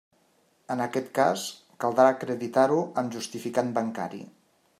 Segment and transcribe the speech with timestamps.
[0.75, 1.43] En aquest cas,
[1.85, 4.27] caldrà acreditar-ho amb justificant bancari.